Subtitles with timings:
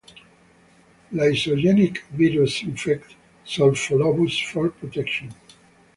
[1.13, 3.13] Lysogenic viruses infect
[3.45, 5.31] "Sulfolobus" for protection.